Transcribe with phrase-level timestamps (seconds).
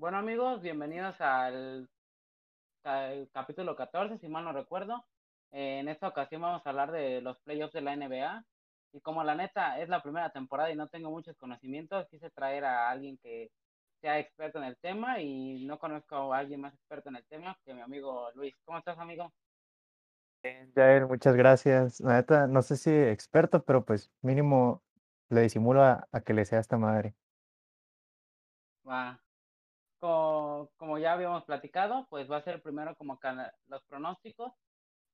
[0.00, 1.86] Bueno amigos, bienvenidos al,
[2.84, 5.04] al capítulo 14, si mal no recuerdo.
[5.52, 8.42] Eh, en esta ocasión vamos a hablar de los playoffs de la NBA.
[8.94, 12.64] Y como la neta es la primera temporada y no tengo muchos conocimientos, quise traer
[12.64, 13.50] a alguien que
[14.00, 17.58] sea experto en el tema y no conozco a alguien más experto en el tema
[17.66, 18.54] que mi amigo Luis.
[18.64, 19.30] ¿Cómo estás, amigo?
[20.42, 22.00] Bien, Jair, muchas gracias.
[22.00, 24.82] La neta, no sé si experto, pero pues mínimo
[25.28, 27.14] le disimulo a, a que le sea esta madre.
[28.82, 29.20] Va.
[30.00, 33.18] Como, como ya habíamos platicado, pues va a ser primero como
[33.68, 34.52] los pronósticos.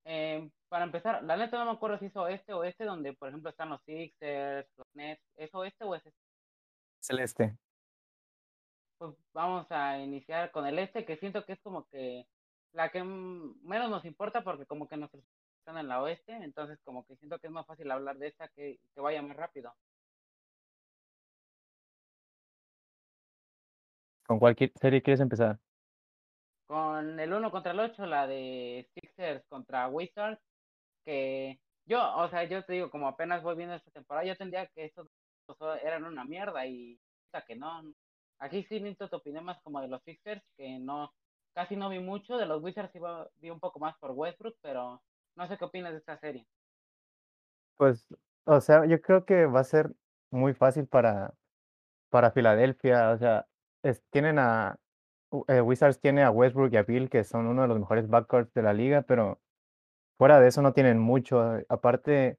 [0.05, 3.29] Eh, para empezar, la neta no me acuerdo si es oeste o este, donde por
[3.29, 5.23] ejemplo están los Sixers, los Nets.
[5.37, 6.21] ¿Es oeste o es este?
[7.01, 7.57] Celeste.
[8.99, 12.27] Pues vamos a iniciar con el este, que siento que es como que
[12.73, 15.25] la que menos nos importa porque como que nuestros
[15.59, 18.47] están en la oeste, entonces como que siento que es más fácil hablar de esta
[18.49, 19.75] que, que vaya más rápido.
[24.27, 25.59] ¿Con cuál serie quieres empezar?
[26.67, 30.41] Con el uno contra el 8 la de Sixers contra Wizards,
[31.05, 34.67] que yo, o sea, yo te digo, como apenas voy viendo esta temporada, yo tendría
[34.67, 35.09] que estos
[35.47, 37.83] dos eran una mierda y hasta que no.
[38.39, 41.13] Aquí sí necesito tu opinión más como de los Sixers, que no,
[41.55, 42.99] casi no vi mucho, de los Wizards sí
[43.37, 45.01] vi un poco más por Westbrook, pero
[45.37, 46.47] no sé qué opinas de esta serie.
[47.77, 48.07] Pues,
[48.45, 49.93] o sea, yo creo que va a ser
[50.31, 51.35] muy fácil para,
[52.11, 53.11] para Filadelfia.
[53.11, 53.47] O sea,
[54.11, 54.79] tienen a
[55.49, 58.53] eh, Wizards tiene a Westbrook y a Bill, que son uno de los mejores backcourts
[58.55, 59.41] de la liga, pero
[60.19, 61.59] fuera de eso no tienen mucho.
[61.59, 62.39] eh, Aparte,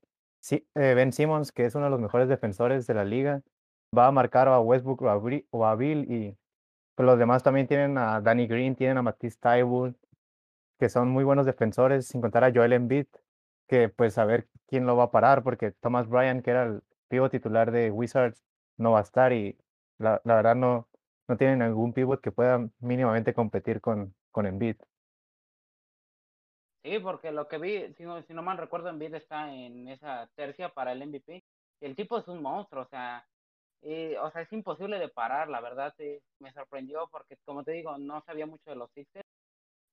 [0.52, 0.62] eh,
[0.96, 3.42] Ben Simmons, que es uno de los mejores defensores de la liga,
[3.98, 6.38] va a marcar a Westbrook o a, Bill y
[6.96, 9.96] Pues los demás también tienen a Danny Green, tienen a Matisse Thybulle,
[10.80, 13.08] que son muy buenos defensores, sin contar a Joel Embiid,
[13.68, 16.84] que pues a ver quién lo va a parar, porque Thomas Bryant, que era el
[17.10, 18.44] pívot titular de Wizards,
[18.78, 19.58] no va a estar y
[20.00, 20.88] la, la verdad no,
[21.28, 24.78] no tienen algún pívot que pueda mínimamente competir con, con Embiid.
[26.84, 30.30] Sí, porque lo que vi, si no, si no mal recuerdo, Embiid está en esa
[30.36, 31.44] tercia para el MVP.
[31.82, 33.28] El tipo es un monstruo, o sea,
[33.82, 35.94] eh, o sea, es imposible de parar, la verdad,
[36.40, 39.28] me sorprendió porque, como te digo, no sabía mucho de los Sixers.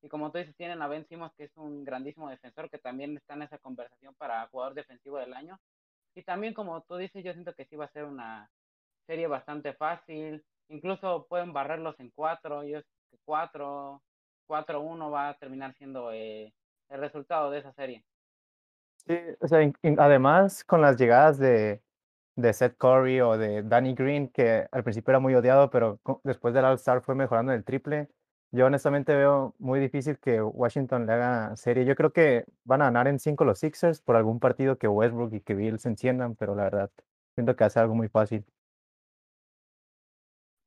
[0.03, 3.17] Y como tú dices, tienen a Ben Simmons, que es un grandísimo defensor, que también
[3.17, 5.59] está en esa conversación para jugador defensivo del año.
[6.15, 8.51] Y también, como tú dices, yo siento que sí va a ser una
[9.07, 10.45] serie bastante fácil.
[10.69, 12.65] Incluso pueden barrerlos en cuatro.
[12.65, 14.03] Yo sé que cuatro,
[14.47, 16.53] cuatro uno va a terminar siendo eh,
[16.89, 18.05] el resultado de esa serie.
[19.07, 21.83] Sí, o sea, además con las llegadas de,
[22.53, 26.65] Seth Curry o de Danny Green, que al principio era muy odiado, pero después del
[26.65, 28.09] All-Star fue mejorando el triple.
[28.51, 31.85] Yo honestamente veo muy difícil que Washington le haga serie.
[31.85, 35.35] Yo creo que van a ganar en cinco los Sixers por algún partido que Westbrook
[35.35, 36.91] y que Bill se enciendan, pero la verdad,
[37.35, 38.45] siento que hace algo muy fácil.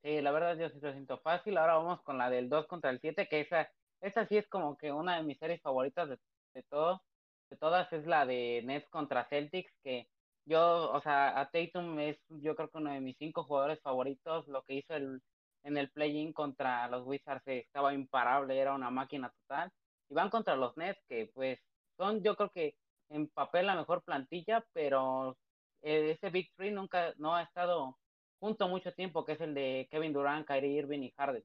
[0.03, 1.57] Sí, la verdad yo sí lo siento fácil.
[1.57, 3.69] Ahora vamos con la del 2 contra el 7 que esa,
[4.01, 6.17] esa sí es como que una de mis series favoritas de,
[6.53, 7.03] de todo,
[7.49, 10.07] de todas, es la de Nets contra Celtics, que
[10.45, 14.47] yo, o sea, a Tatum es yo creo que uno de mis cinco jugadores favoritos.
[14.47, 15.21] Lo que hizo el,
[15.63, 19.71] en el play-in contra los Wizards eh, estaba imparable, era una máquina total.
[20.09, 21.59] Y van contra los Nets, que pues
[21.97, 22.75] son yo creo que
[23.09, 25.37] en papel la mejor plantilla, pero
[25.81, 27.97] eh, ese Big Three nunca, no ha estado
[28.39, 31.43] junto mucho tiempo, que es el de Kevin Durant, Kyrie Irving y Harden.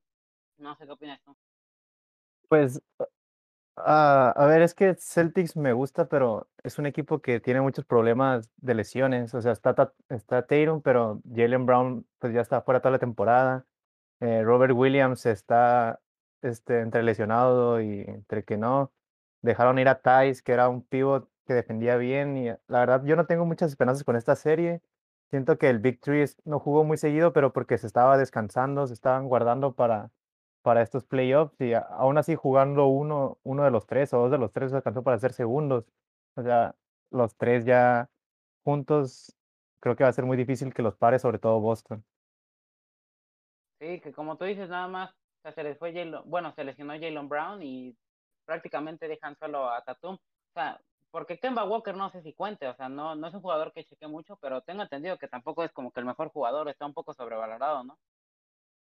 [0.58, 1.36] No sé qué opinas tú.
[2.48, 2.82] Pues,
[3.76, 7.84] ah, a ver, es que Celtics me gusta, pero es un equipo que tiene muchos
[7.84, 9.34] problemas de lesiones.
[9.34, 13.66] O sea, está, está Tatum, pero Jalen Brown pues ya está fuera toda la temporada.
[14.20, 16.00] Eh, Robert Williams está
[16.42, 18.92] este, entre lesionado y entre que no.
[19.42, 22.36] Dejaron ir a Tice, que era un pivot que defendía bien.
[22.36, 24.82] Y la verdad, yo no tengo muchas esperanzas con esta serie.
[25.32, 28.92] Siento que el Big Three no jugó muy seguido, pero porque se estaba descansando, se
[28.92, 30.10] estaban guardando para,
[30.60, 31.58] para estos playoffs.
[31.58, 34.76] Y aún así, jugando uno, uno de los tres o dos de los tres se
[34.76, 35.86] alcanzó para ser segundos.
[36.36, 36.76] O sea,
[37.10, 38.10] los tres ya
[38.62, 39.34] juntos,
[39.80, 42.04] creo que va a ser muy difícil que los pare, sobre todo Boston.
[43.80, 46.62] Sí, que como tú dices, nada más, o sea, se les fue Jalen, bueno, se
[46.62, 47.96] lesionó Jalen Brown y
[48.44, 50.16] prácticamente dejan solo a Tatum.
[50.16, 50.78] O sea,
[51.12, 53.84] porque Kemba Walker no sé si cuente, o sea, no, no es un jugador que
[53.84, 56.94] cheque mucho, pero tengo entendido que tampoco es como que el mejor jugador, está un
[56.94, 57.98] poco sobrevalorado, ¿no?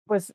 [0.05, 0.33] Pues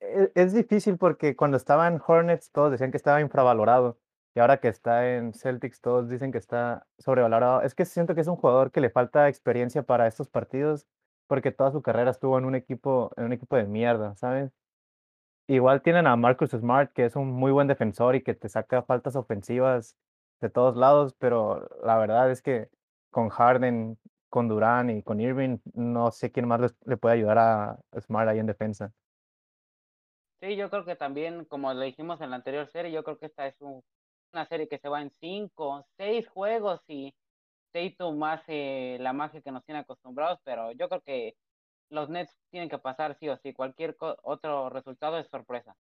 [0.00, 3.98] e- es difícil porque cuando estaba en Hornets todos decían que estaba infravalorado
[4.34, 7.62] y ahora que está en Celtics todos dicen que está sobrevalorado.
[7.62, 10.86] Es que siento que es un jugador que le falta experiencia para estos partidos
[11.26, 14.52] porque toda su carrera estuvo en un equipo, en un equipo de mierda, ¿sabes?
[15.48, 18.82] Igual tienen a Marcus Smart, que es un muy buen defensor y que te saca
[18.82, 19.96] faltas ofensivas
[20.40, 22.68] de todos lados, pero la verdad es que
[23.10, 23.98] con Harden,
[24.28, 28.28] con Durant y con Irving, no sé quién más les- le puede ayudar a Smart
[28.28, 28.92] ahí en defensa.
[30.40, 33.26] Sí, yo creo que también, como lo dijimos en la anterior serie, yo creo que
[33.26, 33.82] esta es un-
[34.32, 37.14] una serie que se va en cinco, seis juegos y
[37.72, 41.36] Tatum hace la magia que nos tiene acostumbrados, pero yo creo que
[41.90, 43.52] los Nets tienen que pasar sí o sí.
[43.54, 45.76] Cualquier otro resultado es sorpresa.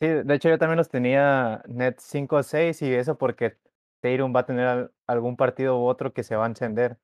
[0.00, 3.58] Sí, de hecho yo también los tenía net 5 o 6 y eso porque
[4.00, 6.98] Tatum va a tener al- algún partido u otro que se va a encender.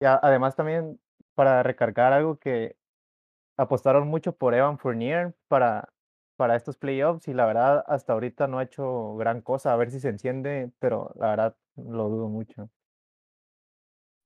[0.00, 1.00] Y además también
[1.34, 2.76] para recargar algo que
[3.56, 5.92] apostaron mucho por Evan Fournier para,
[6.36, 9.90] para estos playoffs y la verdad hasta ahorita no ha hecho gran cosa, a ver
[9.90, 12.70] si se enciende, pero la verdad lo dudo mucho.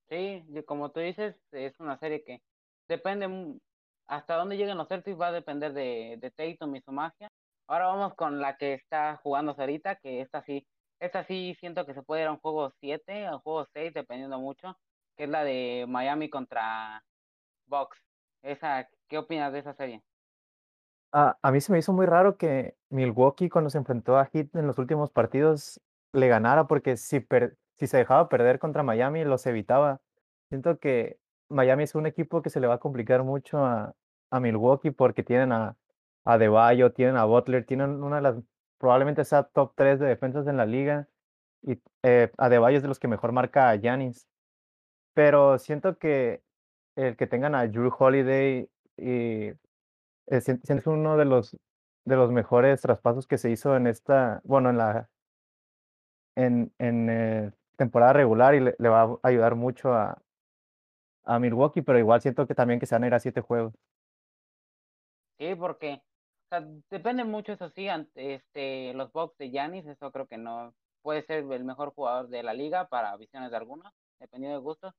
[0.08, 2.42] Sí, como tú dices, es una serie que
[2.88, 3.58] depende
[4.06, 7.28] hasta dónde lleguen los Celtics va a depender de, de Tatum y su magia.
[7.66, 10.66] Ahora vamos con la que está jugándose ahorita, que esta sí,
[11.00, 13.92] esta sí siento que se puede ir a un juego 7 o un juego 6,
[13.94, 14.76] dependiendo mucho,
[15.16, 17.02] que es la de Miami contra
[17.66, 17.98] Bucks.
[18.42, 20.02] Esa, ¿qué opinas de esa serie?
[21.12, 24.54] A, a mí se me hizo muy raro que Milwaukee cuando se enfrentó a Heat
[24.56, 25.80] en los últimos partidos
[26.12, 30.00] le ganara porque si, per- si se dejaba perder contra Miami los evitaba.
[30.48, 31.18] Siento que
[31.48, 33.94] Miami es un equipo que se le va a complicar mucho a,
[34.30, 35.76] a Milwaukee porque tienen a,
[36.24, 38.36] a Adebayo, tienen a Butler, tienen una de las,
[38.78, 41.08] probablemente sea top 3 de defensas en la liga
[41.62, 44.28] y eh, Adebayo es de los que mejor marca a Giannis.
[45.14, 46.42] Pero siento que
[46.96, 49.52] el que tengan a Drew Holiday y
[50.26, 51.56] eh, siento que es uno de los
[52.04, 55.08] de los mejores traspasos que se hizo en esta, bueno, en la
[56.36, 60.20] en en, eh, temporada regular y le le va a ayudar mucho a
[61.24, 63.74] a Milwaukee, pero igual siento que también que se van a ir a 7 juegos.
[65.38, 66.02] Sí, porque
[66.50, 70.38] o sea, depende mucho, eso sí, ante este, los Bucks de Giannis, eso creo que
[70.38, 74.62] no puede ser el mejor jugador de la liga para visiones de algunos, dependiendo de
[74.62, 74.94] gustos.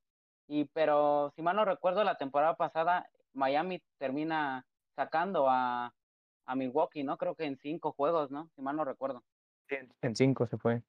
[0.48, 4.66] Y pero si mal no recuerdo, la temporada pasada Miami termina
[4.96, 5.94] sacando a,
[6.46, 7.18] a Milwaukee, ¿no?
[7.18, 8.50] Creo que en cinco juegos, ¿no?
[8.54, 9.24] Si mal no recuerdo.
[9.68, 10.82] En en 5 se fue.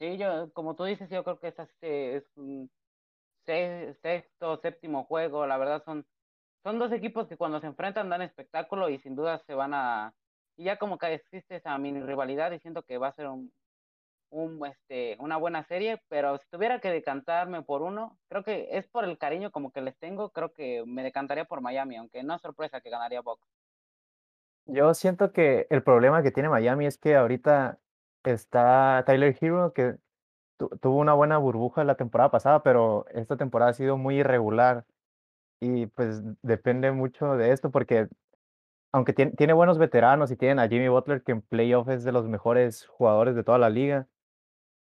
[0.00, 2.70] Sí, yo, como tú dices, yo creo que este es un
[3.46, 6.06] se- sexto, séptimo juego, la verdad son
[6.64, 10.14] Son dos equipos que cuando se enfrentan dan espectáculo y sin duda se van a...
[10.56, 13.52] Y ya como que existe esa mini rivalidad y siento que va a ser un,
[14.30, 18.88] un, este, una buena serie, pero si tuviera que decantarme por uno, creo que es
[18.88, 22.34] por el cariño como que les tengo, creo que me decantaría por Miami, aunque no
[22.34, 23.46] es sorpresa que ganaría Bucks.
[24.64, 27.78] Yo siento que el problema que tiene Miami es que ahorita
[28.22, 29.96] está Tyler Hero, que
[30.56, 34.86] tu tuvo una buena burbuja la temporada pasada, pero esta temporada ha sido muy irregular
[35.64, 38.08] y, pues, depende mucho de esto, porque
[38.92, 42.12] aunque tiene tiene buenos veteranos y tienen a Jimmy Butler, que en playoff es de
[42.12, 44.06] los mejores jugadores de toda la liga,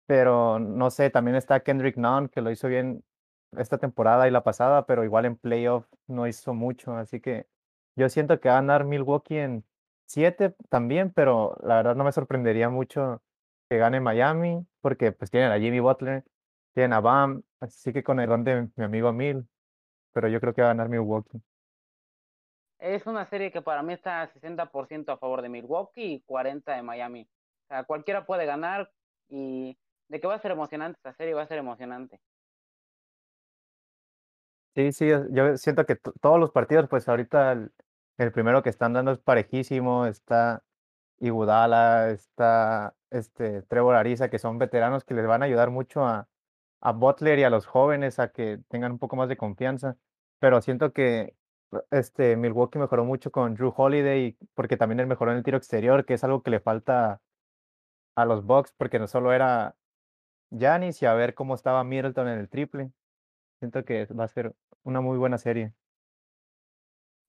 [0.06, 3.05] pero no sé, también está Kendrick Nunn, que lo hizo bien
[3.56, 7.47] esta temporada y la pasada, pero igual en playoff no hizo mucho, así que
[7.97, 9.65] yo siento que va a ganar Milwaukee en
[10.06, 13.23] 7 también, pero la verdad no me sorprendería mucho
[13.71, 16.25] que gane Miami, porque pues tienen a Jimmy Butler,
[16.75, 19.47] tienen a Bam, así que con el don de mi amigo Emil,
[20.12, 21.41] pero yo creo que va a ganar Milwaukee.
[22.79, 26.83] Es una serie que para mí está 60% a favor de Milwaukee y 40% de
[26.83, 27.29] Miami.
[27.65, 28.91] O sea, cualquiera puede ganar
[29.29, 32.21] y de que va a ser emocionante esta serie, va a ser emocionante.
[34.75, 37.73] Sí, sí, yo siento que to todos los partidos, pues ahorita el
[38.21, 40.62] el primero que están dando es parejísimo, está
[41.21, 46.29] Iguodala, está, este, Trevor Ariza, que son veteranos que les van a ayudar mucho a
[46.80, 49.96] a Butler y a los jóvenes a que tengan un poco más de confianza,
[50.38, 51.34] pero siento que,
[51.90, 56.04] este, Milwaukee mejoró mucho con Drew Holiday, porque también él mejoró en el tiro exterior,
[56.04, 57.20] que es algo que le falta
[58.16, 59.76] a los Bucks, porque no solo era
[60.50, 62.90] Giannis y a ver cómo estaba Middleton en el triple.
[63.60, 65.75] Siento que va a ser una muy buena serie.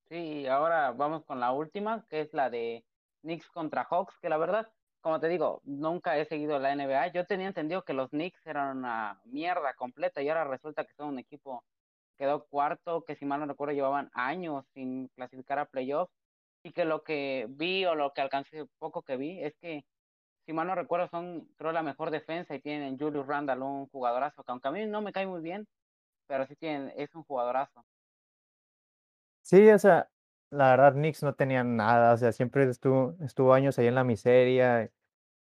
[0.09, 2.85] Sí, ahora vamos con la última, que es la de
[3.21, 7.07] Knicks contra Hawks, que la verdad, como te digo, nunca he seguido la NBA.
[7.07, 11.09] Yo tenía entendido que los Knicks eran una mierda completa y ahora resulta que son
[11.09, 11.63] un equipo
[12.17, 16.13] que quedó cuarto, que si mal no recuerdo llevaban años sin clasificar a playoffs
[16.63, 19.83] y que lo que vi o lo que alcancé poco que vi es que
[20.45, 23.87] si mal no recuerdo son creo la mejor defensa y tienen en Julius Randle un
[23.87, 25.67] jugadorazo que aunque a mí no me cae muy bien,
[26.27, 27.83] pero sí tienen, es un jugadorazo.
[29.41, 30.07] Sí, o sea,
[30.51, 34.03] la verdad, Knicks no tenía nada, o sea, siempre estuvo estuvo años ahí en la
[34.03, 34.91] miseria,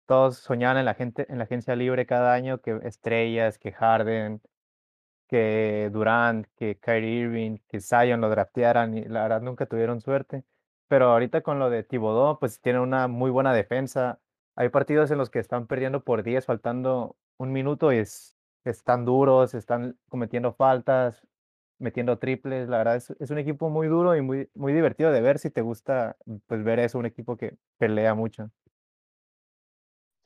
[0.07, 4.41] todos soñaban en la gente en la agencia libre cada año que estrellas, que Harden,
[5.27, 10.43] que Durant, que Kyrie Irving, que Zion lo draftearan y la verdad nunca tuvieron suerte.
[10.87, 14.19] Pero ahorita con lo de Thibodeau, pues tienen una muy buena defensa.
[14.55, 19.05] Hay partidos en los que están perdiendo por 10, faltando un minuto y es están
[19.05, 21.25] duros, están cometiendo faltas.
[21.81, 22.69] Metiendo triples.
[22.69, 25.51] La verdad es, es un equipo muy duro y muy, muy divertido de ver si
[25.51, 28.51] te gusta pues ver eso, un equipo que pelea mucho.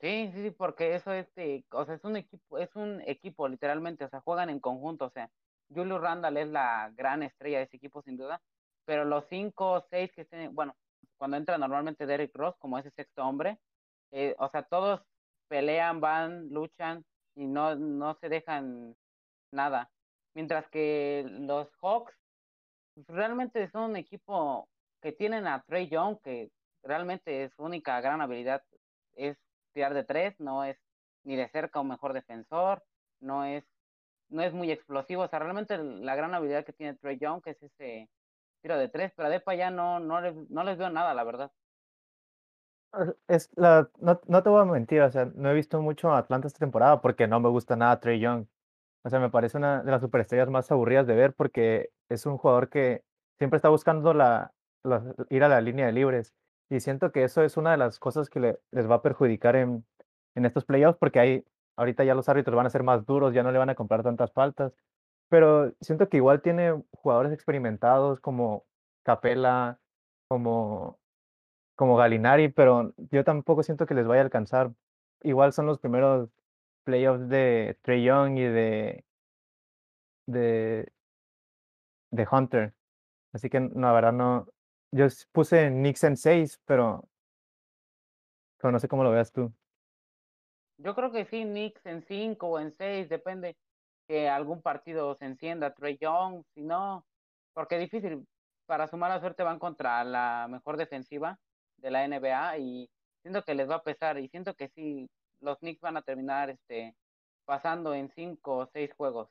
[0.02, 3.48] Sí, sí, sí, porque eso es, de- o sea, es un equipo, es un equipo
[3.48, 5.32] literalmente, o sea, juegan en conjunto, o sea,
[5.74, 8.42] Julius Randle es la gran estrella de ese equipo sin duda,
[8.86, 10.76] pero los cinco o seis que estén, bueno,
[11.18, 13.60] cuando entra normalmente Derrick Ross como ese sexto hombre,
[14.12, 15.02] eh, o sea, todos
[15.48, 18.96] pelean, van, luchan y no, no se dejan
[19.52, 19.92] nada.
[20.36, 22.14] Mientras que los Hawks
[22.94, 24.70] pues, realmente son un equipo
[25.02, 26.52] que tienen a Trey Young, que
[26.84, 28.64] realmente su única gran habilidad
[29.16, 29.38] es
[29.74, 30.78] tirar de tres, no es
[31.24, 32.84] ni de cerca un mejor defensor,
[33.20, 33.66] no es,
[34.30, 37.62] no es muy explosivo, o sea, realmente la gran habilidad que tiene Trey Young es
[37.64, 38.10] ese
[38.62, 41.24] tiro de tres, pero de para allá no, no, les, no les veo nada, la
[41.24, 41.52] verdad.
[42.94, 43.90] Ah, Es no,
[44.28, 47.02] no te voy a mentir, o sea, no he visto mucho a Atlanta esta temporada
[47.02, 48.48] porque no me gusta nada Trey Young.
[49.06, 52.38] O sea, me parece una de las superestrellas más aburridas de ver porque es un
[52.40, 53.04] jugador que
[53.40, 54.54] siempre está buscando la,
[55.30, 56.34] ir a la línea de libres.
[56.70, 59.56] Y siento que eso es una de las cosas que le- les va a perjudicar
[59.56, 59.86] en,
[60.36, 61.46] en estos playoffs porque hay,
[61.78, 64.04] ahorita ya los árbitros van a ser más duros, ya no le van a comprar
[64.04, 64.74] tantas faltas.
[65.30, 68.66] Pero siento que igual tiene jugadores experimentados como
[69.04, 69.80] Capela,
[70.28, 71.00] como,
[71.76, 74.72] como Galinari, pero yo tampoco siento que les vaya a alcanzar.
[75.24, 76.30] Igual son los primeros
[76.86, 79.06] playoffs de Trey Young y de
[80.28, 80.92] de,
[82.12, 82.74] de Hunter.
[83.34, 84.48] Así que no, la verdad no.
[84.92, 87.08] Yo puse Knicks en 6, pero,
[88.58, 89.54] pero no sé cómo lo veas tú.
[90.78, 93.56] Yo creo que sí, Knicks en cinco o en seis, depende
[94.08, 97.06] que algún partido se encienda, Trey Young, si no,
[97.54, 98.28] porque es difícil,
[98.66, 101.40] para su mala suerte van contra la mejor defensiva
[101.78, 102.90] de la NBA y
[103.22, 105.10] siento que les va a pesar y siento que sí,
[105.42, 106.96] los Knicks van a terminar este
[107.46, 109.30] pasando en cinco o seis juegos.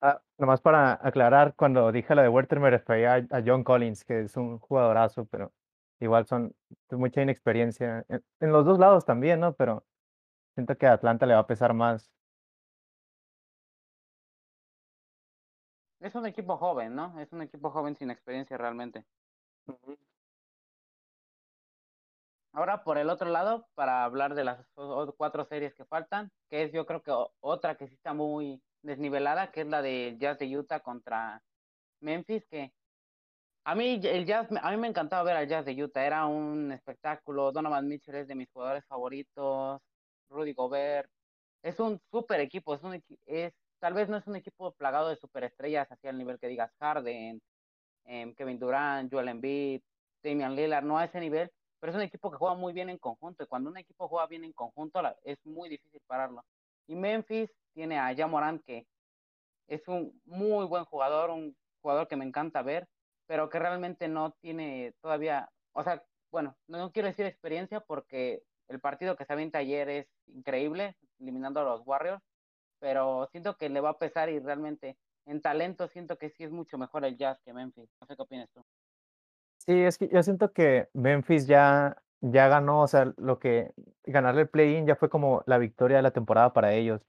[0.00, 4.04] Ah, nomás para aclarar, cuando dije la de Werther me refería a, a John Collins,
[4.04, 5.52] que es un jugadorazo, pero
[6.00, 6.54] igual son
[6.90, 8.04] mucha inexperiencia.
[8.08, 9.54] En, en los dos lados también, ¿no?
[9.54, 9.84] Pero
[10.54, 12.10] siento que a Atlanta le va a pesar más.
[16.00, 17.20] Es un equipo joven, ¿no?
[17.20, 19.04] Es un equipo joven sin experiencia realmente.
[19.68, 19.96] Ujú.
[22.54, 24.66] Ahora, por el otro lado, para hablar de las
[25.16, 29.50] cuatro series que faltan, que es yo creo que otra que sí está muy desnivelada,
[29.50, 31.40] que es la de Jazz de Utah contra
[32.00, 32.72] Memphis, que
[33.64, 36.72] a mí el Jazz, a mí me encantaba ver al Jazz de Utah, era un
[36.72, 39.80] espectáculo, Donovan Mitchell es de mis jugadores favoritos,
[40.28, 41.10] Rudy Gobert,
[41.62, 45.16] es un super equipo, es un es, tal vez no es un equipo plagado de
[45.16, 47.40] superestrellas hacia el nivel que digas Harden,
[48.04, 49.82] em, Kevin Durant, Joel Embiid,
[50.22, 51.50] Damian Lillard, no a ese nivel,
[51.82, 54.28] pero es un equipo que juega muy bien en conjunto y cuando un equipo juega
[54.28, 56.44] bien en conjunto es muy difícil pararlo.
[56.86, 58.86] Y Memphis tiene a Ja Morant que
[59.66, 62.88] es un muy buen jugador, un jugador que me encanta ver,
[63.26, 68.44] pero que realmente no tiene todavía, o sea, bueno, no, no quiero decir experiencia porque
[68.68, 72.22] el partido que se avienta ayer es increíble, eliminando a los Warriors,
[72.78, 74.96] pero siento que le va a pesar y realmente
[75.26, 77.90] en talento siento que sí es mucho mejor el Jazz que Memphis.
[78.00, 78.64] No sé qué opinas tú.
[79.66, 83.72] Sí, es que yo siento que Memphis ya, ya ganó, o sea, lo que
[84.04, 87.00] ganarle el play-in ya fue como la victoria de la temporada para ellos.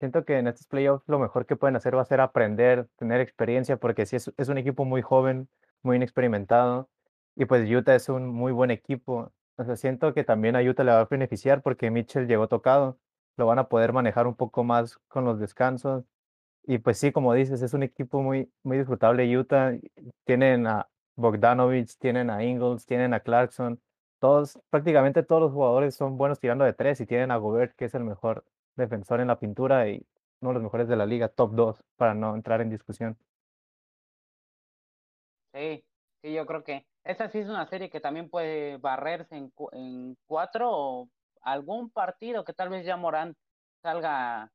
[0.00, 3.20] Siento que en estos playoffs lo mejor que pueden hacer va a ser aprender, tener
[3.20, 5.48] experiencia, porque sí es, es un equipo muy joven,
[5.82, 6.90] muy inexperimentado,
[7.36, 9.32] y pues Utah es un muy buen equipo.
[9.56, 12.98] O sea, siento que también a Utah le va a beneficiar porque Mitchell llegó tocado,
[13.36, 16.04] lo van a poder manejar un poco más con los descansos.
[16.64, 19.72] Y pues sí, como dices, es un equipo muy, muy disfrutable Utah.
[20.24, 20.88] Tienen a
[21.20, 23.80] Bogdanovich, tienen a Ingles, tienen a Clarkson.
[24.18, 27.86] Todos, prácticamente todos los jugadores son buenos tirando de tres y tienen a Gobert, que
[27.86, 28.44] es el mejor
[28.76, 30.06] defensor en la pintura y
[30.40, 33.18] uno de los mejores de la liga, top 2, para no entrar en discusión.
[35.52, 35.84] Sí,
[36.22, 40.16] sí, yo creo que esta sí es una serie que también puede barrerse en, en
[40.26, 41.08] cuatro o
[41.42, 43.34] algún partido que tal vez ya Morán
[43.82, 44.50] salga,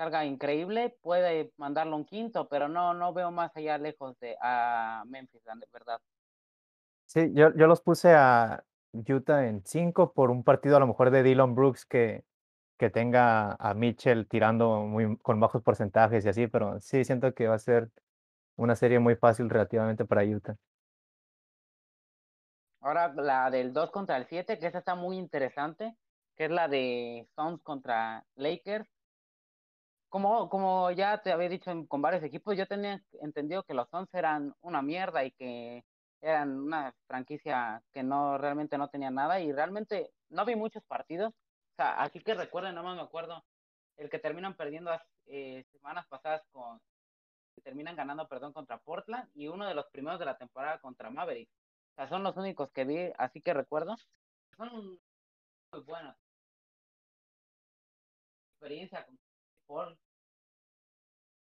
[0.00, 5.04] salga increíble, puede mandarlo un quinto, pero no, no veo más allá lejos de a
[5.06, 6.00] Memphis, la verdad.
[7.04, 11.10] Sí, yo, yo los puse a Utah en 5 por un partido a lo mejor
[11.10, 12.24] de Dylan Brooks que,
[12.78, 17.48] que tenga a Mitchell tirando muy, con bajos porcentajes y así, pero sí siento que
[17.48, 17.90] va a ser
[18.56, 20.56] una serie muy fácil relativamente para Utah.
[22.80, 25.94] Ahora la del 2 contra el 7, que esa está muy interesante,
[26.36, 28.88] que es la de Suns contra Lakers.
[30.10, 34.12] Como, como ya te había dicho con varios equipos, yo tenía entendido que los Suns
[34.12, 35.84] eran una mierda y que
[36.20, 41.32] eran una franquicia que no realmente no tenía nada y realmente no vi muchos partidos.
[41.32, 43.44] O sea, aquí que recuerden, no más me acuerdo,
[43.96, 44.90] el que terminan perdiendo
[45.26, 46.80] eh, semanas pasadas con
[47.62, 51.52] terminan ganando, perdón, contra Portland y uno de los primeros de la temporada contra Mavericks.
[51.92, 53.96] O sea, son los únicos que vi, así que recuerdo.
[54.56, 54.98] Son
[55.72, 56.16] muy buenos.
[58.52, 59.19] Experiencia con
[59.70, 59.96] Un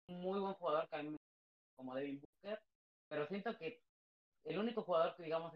[0.09, 1.17] muy buen jugador que a mí
[1.75, 2.61] como Devin Booker,
[3.09, 3.81] pero siento que
[4.45, 5.55] el único jugador que digamos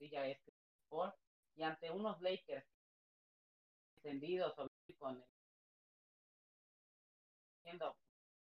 [0.00, 0.38] ya es
[0.88, 1.12] Paul
[1.56, 2.64] y ante unos Lakers
[3.96, 5.22] encendidos con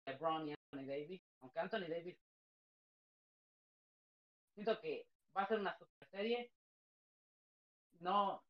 [0.07, 2.17] LeBron y Anthony Davis, aunque Anthony Davis
[4.55, 5.07] siento que
[5.37, 6.51] va a ser una super serie.
[8.01, 8.43] No,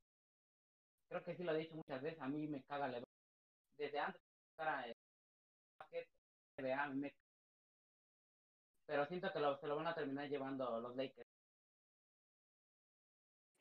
[1.11, 3.05] creo que sí lo he dicho muchas veces, a mí me caga LeBron.
[3.77, 4.24] Desde antes
[6.89, 7.15] mí me
[8.87, 11.27] pero siento que lo, se lo van a terminar llevando los Lakers.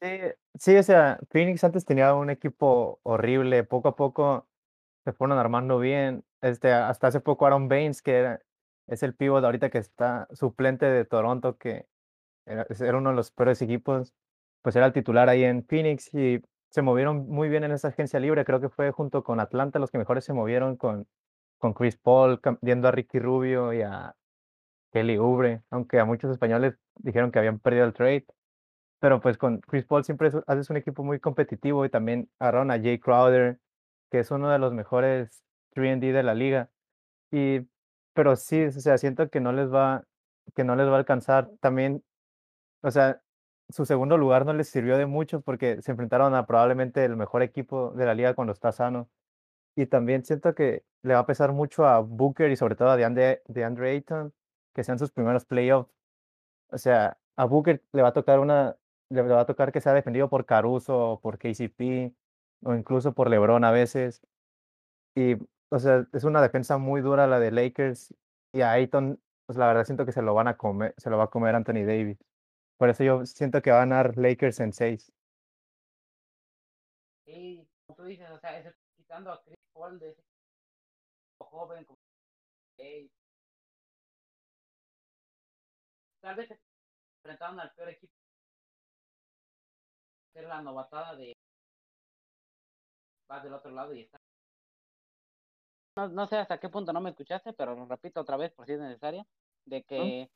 [0.01, 0.19] Sí,
[0.59, 4.49] sí, o sea, Phoenix antes tenía un equipo horrible, poco a poco
[5.05, 6.25] se fueron armando bien.
[6.41, 8.37] Este, hasta hace poco Aaron Baines, que
[8.87, 11.87] es el pívot ahorita que está suplente de Toronto, que
[12.45, 14.13] era, uno de los peores equipos,
[14.61, 16.41] pues era el titular ahí en Phoenix y
[16.73, 18.45] se movieron muy bien en esa agencia libre.
[18.45, 21.07] Creo que fue junto con Atlanta los que mejores se movieron con,
[21.59, 24.15] con Chris Paul, viendo a Ricky Rubio y a
[24.91, 28.25] Kelly Oubre, aunque a muchos españoles dijeron que habían perdido el trade.
[28.99, 32.79] Pero pues con Chris Paul siempre haces un equipo muy competitivo y también agarraron a
[32.79, 33.59] Jay Crowder,
[34.09, 35.43] que es uno de los mejores
[35.75, 36.71] 3D de la liga.
[37.31, 37.67] Y,
[38.13, 40.05] pero sí, o sea, siento que no les va,
[40.55, 41.51] que no les va a alcanzar.
[41.59, 42.03] También,
[42.81, 43.21] o sea,
[43.69, 47.43] su segundo lugar no les sirvió de mucho porque se enfrentaron a probablemente el mejor
[47.43, 49.09] equipo de la liga cuando está sano.
[49.75, 52.97] Y también siento que le va a pesar mucho a Booker y sobre todo a
[52.97, 54.33] DeAndre, DeAndre Ayton
[54.73, 55.91] que sean sus primeros playoffs.
[56.71, 58.77] O sea, a Booker le va a tocar una,
[59.09, 62.13] le va a tocar que sea defendido por Caruso, por KCP,
[62.63, 64.21] o incluso por LeBron a veces.
[65.15, 65.35] Y,
[65.69, 68.13] o sea, es una defensa muy dura la de Lakers.
[68.53, 71.17] Y a Ayton, pues la verdad siento que se lo van a comer, se lo
[71.17, 72.17] va a comer Anthony Davis.
[72.83, 75.09] Por eso yo siento que va a ganar Lakers en seis.
[77.25, 78.61] Sí, como tú dices, o sea,
[78.97, 80.21] quitando a Chris Paul de ese
[81.39, 81.97] joven como
[86.19, 86.59] tal vez
[87.19, 88.13] enfrentaron al peor equipo.
[90.33, 91.37] Ser la novatada de.
[93.29, 94.19] Vas del otro lado y está.
[95.95, 98.65] No, no, sé hasta qué punto no me escuchaste, pero lo repito otra vez por
[98.65, 99.25] si es necesario.
[99.63, 100.29] De que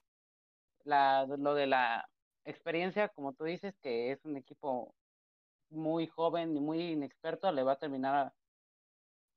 [0.85, 2.09] la, lo de la
[2.47, 4.93] experiencia, como tú dices, que es un equipo
[5.69, 8.33] muy joven y muy inexperto, le va a terminar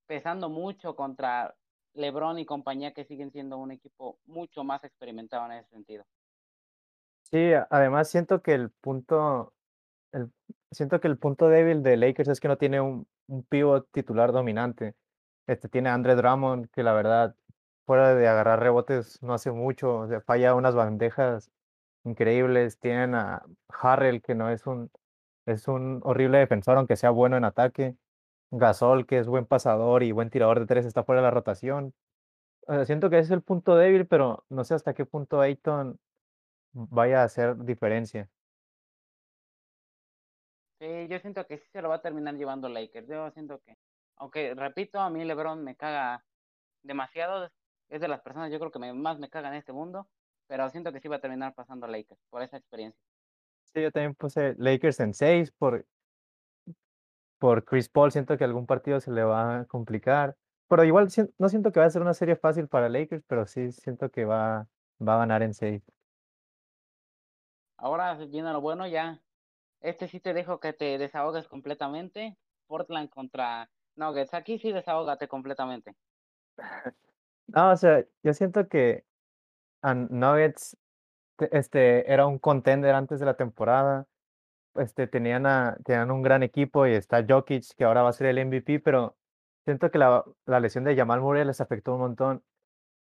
[0.06, 1.54] pesando mucho contra
[1.94, 6.04] LeBron y compañía que siguen siendo un equipo mucho más experimentado en ese sentido.
[7.24, 9.54] Sí, además siento que el punto,
[10.70, 14.32] siento que el punto débil de Lakers es que no tiene un, un pivot titular
[14.32, 14.94] dominante.
[15.46, 17.34] Este tiene a Andre Drummond, que la verdad,
[17.86, 21.50] fuera de agarrar rebotes, no hace mucho, o sea, falla unas bandejas
[22.04, 22.78] increíbles.
[22.78, 24.90] Tienen a Harrell, que no es un,
[25.46, 27.96] es un horrible defensor, aunque sea bueno en ataque.
[28.52, 31.94] Gasol, que es buen pasador y buen tirador de tres, está fuera de la rotación.
[32.84, 35.98] Siento que ese es el punto débil, pero no sé hasta qué punto Ayton
[36.72, 38.28] vaya a hacer diferencia.
[40.80, 43.08] Sí, yo siento que sí se lo va a terminar llevando Lakers.
[43.08, 43.76] Yo siento que,
[44.16, 46.24] aunque repito, a mí LeBron me caga
[46.82, 47.50] demasiado.
[47.88, 50.08] Es de las personas, yo creo que más me caga en este mundo.
[50.50, 53.00] Pero siento que sí va a terminar pasando Lakers por esa experiencia.
[53.72, 55.86] Sí, yo también puse Lakers en 6 por,
[57.38, 58.10] por Chris Paul.
[58.10, 60.36] Siento que algún partido se le va a complicar.
[60.66, 61.06] Pero igual
[61.38, 64.24] no siento que va a ser una serie fácil para Lakers, pero sí siento que
[64.24, 64.66] va,
[65.00, 65.84] va a ganar en 6.
[67.76, 69.22] Ahora viene lo bueno, ya.
[69.80, 72.36] Este sí te dejo que te desahogues completamente.
[72.66, 74.34] Portland contra Nuggets.
[74.34, 75.94] Aquí sí desahógate completamente.
[77.52, 79.04] No, o sea, yo siento que
[79.82, 80.76] Nuggets
[81.50, 84.06] este, era un contender antes de la temporada.
[84.76, 88.28] Este, tenían, a, tenían un gran equipo y está Jokic, que ahora va a ser
[88.28, 89.16] el MVP, pero
[89.64, 92.44] siento que la, la lesión de Jamal Murray les afectó un montón.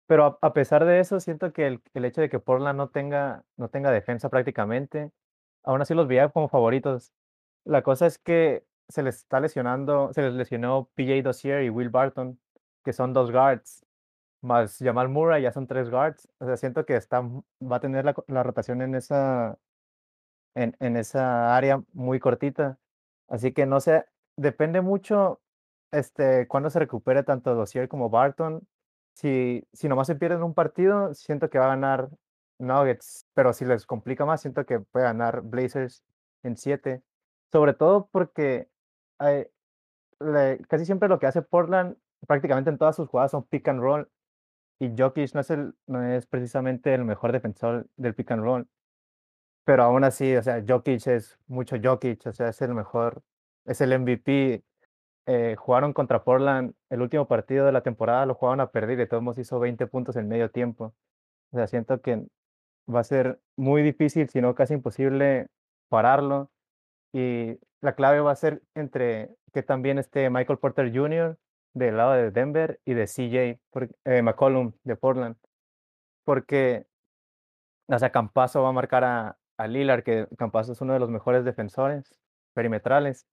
[0.08, 3.43] Pero a, pesar de eso, siento que el, el, hecho de que Portland no tenga,
[3.58, 5.12] no tenga defensa prácticamente,
[5.63, 7.13] aún así los veía como favoritos.
[7.65, 11.89] La cosa es que se les está lesionando, se les lesionó PJ Dossier y Will
[11.89, 12.39] Barton,
[12.86, 13.86] que son dos guards,
[14.41, 16.28] más Jamal Murray ya son tres guards.
[16.39, 19.58] O sea, siento que está, va a tener la, rotación en esa,
[20.56, 22.80] en, esa área muy cortita.
[23.28, 24.06] Así que no sé,
[24.38, 25.41] depende mucho
[25.91, 28.67] este, cuando se recupere tanto Dossier como Barton
[29.17, 32.10] si, si nomás se pierden un partido, siento que va a ganar
[32.60, 36.04] Nuggets, pero si les complica más, siento que puede ganar Blazers
[36.43, 37.02] en 7.
[37.52, 38.69] Sobre todo porque
[40.67, 41.97] casi siempre lo que hace Portland,
[42.28, 44.08] prácticamente en todas sus jugadas son pick and roll.
[44.79, 45.73] Y Jokic no es el
[46.29, 48.67] precisamente el mejor defensor del pick and roll,
[49.65, 53.21] pero aún así, o sea, Jokic es mucho Jokic, o sea, es el mejor,
[53.65, 54.63] es el MVP.
[55.27, 58.95] Eh, jugaron contra Portland el último partido de la temporada, lo jugaron a perder y
[58.97, 60.93] de todos modos hizo 20 puntos en medio tiempo.
[61.51, 62.25] O sea, siento que
[62.93, 65.47] va a ser muy difícil, si no casi imposible,
[65.89, 66.49] pararlo.
[67.13, 71.37] Y la clave va a ser entre que también esté Michael Porter Jr.
[71.73, 73.60] del lado de Denver y de CJ
[74.06, 75.36] eh, McCollum de Portland.
[76.23, 76.88] Porque,
[77.88, 81.45] o sea, va a marcar a, a Lillard, que Campazo es uno de los mejores
[81.45, 82.19] defensores
[82.53, 83.27] perimetrales.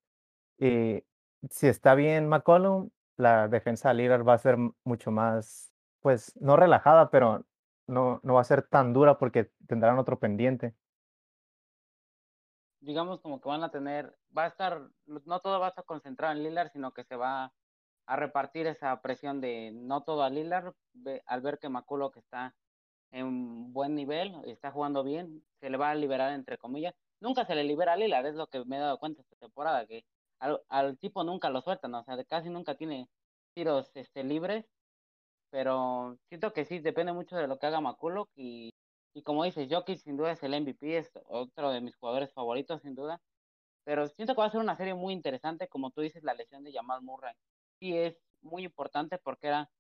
[0.59, 1.05] Y
[1.51, 6.57] si está bien McCollum, la defensa de Lillard va a ser mucho más, pues, no
[6.57, 7.45] relajada, pero
[7.87, 10.75] no, no va a ser tan dura porque tendrán otro pendiente.
[12.85, 16.35] digamos como que van a tener, va a estar, no todo va a estar concentrado
[16.35, 17.53] en Lillard, sino que se va
[18.07, 20.75] a repartir esa presión de no todo a Lillard,
[21.27, 22.55] al ver que McCulloch está
[23.11, 26.95] en buen nivel, está jugando bien, se le va a liberar entre comillas.
[27.21, 29.87] Nunca se le libera a Lillard, es lo que me he dado cuenta esta temporada,
[29.87, 30.05] que
[30.41, 33.09] al, tipo nunca lo sueltan, o sea, casi nunca tiene
[33.55, 34.67] tiros este, libres,
[35.51, 38.75] pero siento que sí, depende mucho de lo que haga McCulloch y,
[39.15, 42.83] y como dices, Jokic sin duda es el MVP, es otro de mis jugadores favoritos
[42.83, 43.21] sin duda,
[43.85, 46.65] pero siento que va a ser una serie muy interesante, como tú dices, la lesión
[46.65, 47.35] de Jamal Murray.
[47.81, 49.71] Sí es muy importante porque era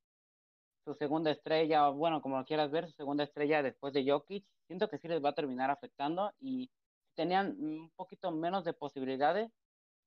[0.84, 4.46] su segunda estrella, bueno, como quieras ver, su segunda estrella después de Jokic.
[4.66, 6.70] Siento que sí les va a terminar afectando y
[7.14, 9.50] tenían un poquito menos de posibilidades,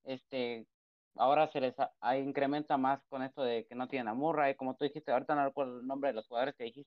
[0.04, 0.68] este,
[1.16, 1.76] ahora se les
[2.18, 5.46] incrementa más con esto de que no tienen a Murray, como tú dijiste, ahorita no
[5.46, 6.92] recuerdo el nombre de los jugadores que dijiste,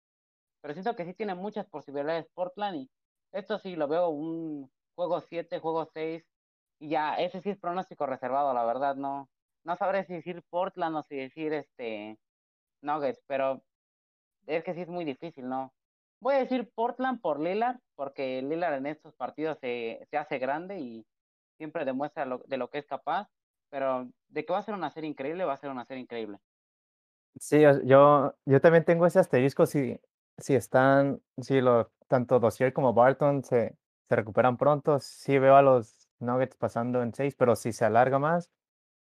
[0.60, 2.90] pero siento que sí tiene muchas posibilidades Portland y
[3.32, 6.24] esto sí lo veo un juego 7 juego 6
[6.80, 9.30] y ya, ese sí es pronóstico reservado, la verdad, no,
[9.64, 12.18] no sabré si decir Portland o si decir este
[12.82, 13.62] Nuggets, pero
[14.46, 15.72] es que sí es muy difícil, ¿no?
[16.20, 20.78] Voy a decir Portland por Lillard, porque Lillard en estos partidos se, se hace grande
[20.78, 21.06] y
[21.56, 23.28] siempre demuestra de lo que es capaz,
[23.70, 26.38] pero de que va a ser una serie increíble, va a ser una serie increíble.
[27.40, 29.98] Sí, yo, yo también tengo ese asterisco si,
[30.38, 33.76] si están, si lo, tanto Dozier como Barton se,
[34.08, 38.18] se recuperan pronto, sí veo a los Nuggets pasando en seis, pero si se alarga
[38.18, 38.50] más,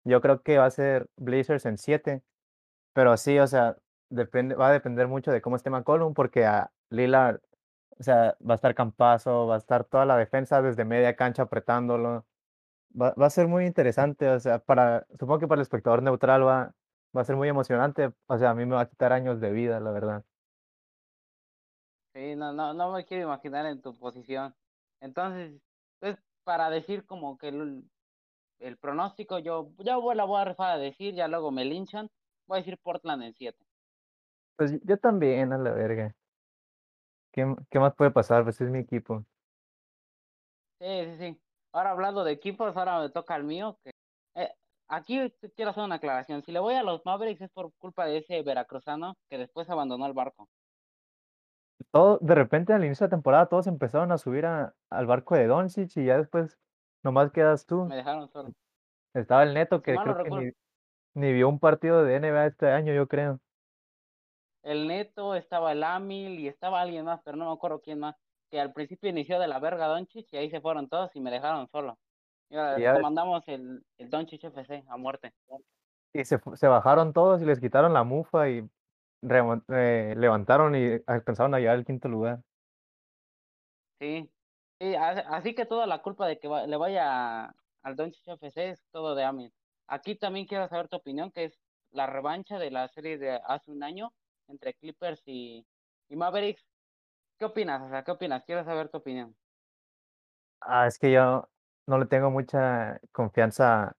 [0.04, 2.22] yo creo que va a ser Blazers en siete.
[2.92, 3.76] Pero sí, o sea,
[4.10, 7.40] depende, va a depender mucho de cómo esté McCollum, porque a Lillard,
[7.98, 11.42] o sea, va a estar Campazo, va a estar toda la defensa desde media cancha
[11.44, 12.26] apretándolo.
[13.00, 16.46] Va, va a ser muy interesante, o sea, para, supongo que para el espectador neutral
[16.46, 16.74] va,
[17.16, 18.12] va a ser muy emocionante.
[18.26, 20.24] O sea, a mí me va a quitar años de vida, la verdad.
[22.14, 24.54] Sí, no, no, no me quiero imaginar en tu posición.
[25.00, 25.60] Entonces,
[26.00, 27.52] pues para decir como que
[28.60, 32.08] el, pronóstico, yo, yo voy- la voy a rifar a decir, ya luego me linchan,
[32.46, 33.58] voy a decir Portland en 7.
[34.56, 36.14] Pues yo también, a la verga.
[37.32, 38.42] ¿Qué, qué más puede pasar?
[38.44, 39.24] Pues es mi equipo.
[40.80, 41.40] Sí, sí, sí.
[41.72, 43.78] Ahora hablando de equipos, ahora me toca el mío.
[43.84, 43.90] Que,
[44.34, 44.52] eh,
[44.88, 46.42] aquí quiero hacer una aclaración.
[46.42, 50.06] Si le voy a los Mavericks es por culpa de ese veracruzano que después abandonó
[50.06, 50.48] el barco.
[51.92, 55.34] Todo, de repente al inicio de la temporada todos empezaron a subir a- al barco
[55.34, 56.58] de Doncic y ya después
[57.02, 57.84] nomás quedas tú.
[57.86, 58.52] Me dejaron solo.
[59.14, 60.52] Estaba el Neto que no creo que ni,
[61.14, 63.40] ni vio un partido de NBA este año, yo creo.
[64.62, 68.16] el Neto, estaba el Amil y estaba alguien más, pero no me acuerdo quién más.
[68.50, 71.30] Que al principio inició de la verga Doncic y ahí se fueron todos y me
[71.30, 71.98] dejaron solo.
[72.48, 75.32] Y ahora comandamos el, el Doncic FC a muerte.
[76.12, 78.68] y se, se bajaron todos y les quitaron la mufa y
[79.22, 82.40] eh, levantaron y alcanzaron a llegar al quinto lugar.
[84.00, 84.30] Sí.
[84.80, 88.70] Sí, a- así que toda la culpa de que va- le vaya al Doncic FC
[88.70, 89.52] es todo de Amil.
[89.86, 93.70] Aquí también quiero saber tu opinión, que es la revancha de la serie de hace
[93.70, 94.12] un año
[94.48, 95.66] entre Clippers y,
[96.08, 96.64] y Mavericks.
[97.38, 97.82] ¿Qué opinas?
[97.82, 98.44] O sea, ¿qué opinas?
[98.44, 99.36] Quiero saber tu opinión.
[100.60, 101.48] Ah, es que yo
[101.86, 103.96] no le tengo mucha confianza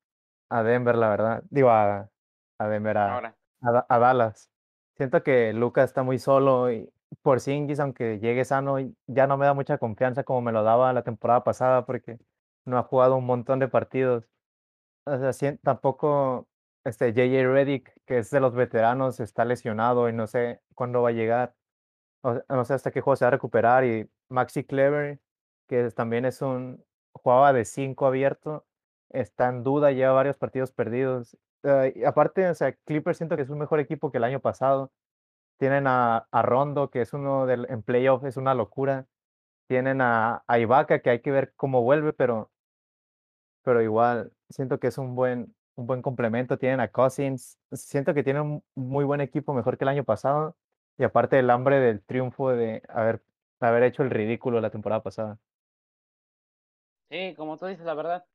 [0.50, 1.44] a Denver, la verdad.
[1.50, 2.10] Digo, a,
[2.58, 3.20] a Denver, a,
[3.62, 4.50] a Dallas.
[4.96, 9.54] Siento que Lucas está muy solo y Porzingis, aunque llegue sano, ya no me da
[9.54, 12.20] mucha confianza como me lo daba la temporada pasada porque
[12.66, 14.28] no ha jugado un montón de partidos.
[15.06, 16.48] O sea, tampoco
[16.84, 17.48] este J.J.
[17.52, 21.56] Redick, que es de los veteranos, está lesionado y no sé cuándo va a llegar.
[22.24, 23.86] O no sé hasta qué juego se va a recuperar.
[23.86, 25.20] Y Maxi Clever,
[25.68, 28.66] que también es un, jugaba de 5 abierto,
[29.10, 31.38] está en duda, lleva varios partidos perdidos.
[31.96, 34.92] Y aparte, o sea, Clippers siento que es un mejor equipo que el año pasado.
[35.62, 39.06] Tienen a, a Rondo, que es uno del, en playoff, es una locura.
[39.68, 42.50] Tienen a, a que hay que ver cómo vuelve, pero,
[43.62, 46.58] pero igual siento que es un buen, un buen complemento.
[46.58, 47.60] Tienen a Cousins.
[47.74, 50.58] Siento que tienen un muy buen equipo, mejor que el año pasado.
[50.98, 53.22] y aparte el hambre del triunfo de haber
[53.60, 55.38] haber hecho el ridículo la temporada pasada.
[57.12, 58.26] Sí, como tú dices, la verdad.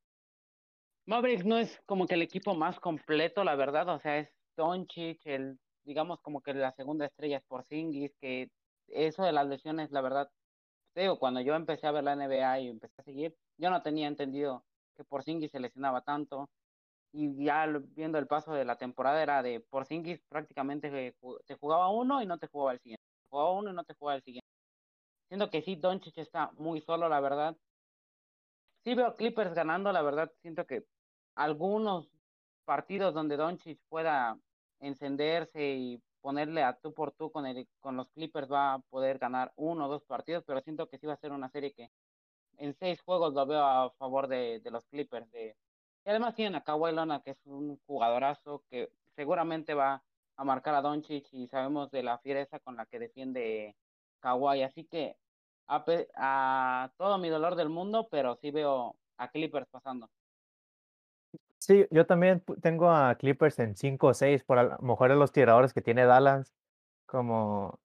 [1.06, 3.88] Mavericks no es como que el equipo más completo, la verdad.
[3.88, 8.50] O sea, es Doncic, el, digamos como que la segunda estrella es Porzingis, que
[8.88, 10.30] eso de las lesiones, la verdad,
[10.94, 14.08] digo, cuando yo empecé a ver la NBA y empecé a seguir, yo no tenía
[14.08, 14.64] entendido
[14.96, 16.50] que Porzingis se lesionaba tanto.
[17.12, 21.14] Y ya viendo el paso de la temporada era de Porzingis prácticamente
[21.46, 23.02] te jugaba uno y no te jugaba el siguiente.
[23.30, 24.46] jugaba uno y no te jugaba el siguiente.
[25.28, 27.56] Siento que sí, Doncic está muy solo, la verdad.
[28.84, 30.32] Sí veo Clippers ganando, la verdad.
[30.42, 30.84] Siento que
[31.34, 32.08] algunos
[32.64, 34.38] partidos donde Doncic pueda
[34.80, 39.18] encenderse y ponerle a tú por tú con, el, con los Clippers va a poder
[39.18, 41.90] ganar uno o dos partidos, pero siento que sí va a ser una serie que
[42.58, 45.30] en seis juegos lo veo a favor de, de los Clippers.
[45.30, 45.56] De,
[46.04, 50.02] y además tienen a Kawhi Leonard, que es un jugadorazo que seguramente va
[50.36, 53.76] a marcar a Doncic y sabemos de la fiereza con la que defiende
[54.20, 54.62] Kawhi.
[54.62, 55.16] Así que
[55.66, 55.84] a,
[56.16, 60.10] a todo mi dolor del mundo, pero sí veo a Clippers pasando.
[61.66, 65.32] Sí, yo también tengo a Clippers en 5 o 6, por a lo mejor los
[65.32, 66.54] tiradores que tiene Dallas,
[67.06, 67.80] como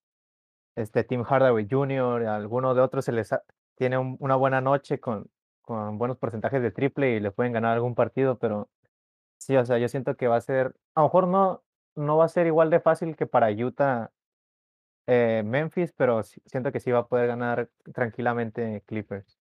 [0.76, 3.34] este Tim Hardaway Jr., alguno de otros se les
[3.76, 5.32] tiene una buena noche con,
[5.64, 8.70] con buenos porcentajes de triple y le pueden ganar algún partido, pero
[9.40, 11.64] sí, o sea, yo siento que va a ser, a lo mejor no,
[11.96, 14.12] no va a ser igual de fácil que para Utah
[15.08, 19.41] eh, Memphis, pero siento que sí va a poder ganar tranquilamente Clippers.